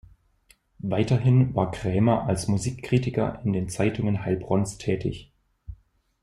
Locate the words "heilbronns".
4.25-4.79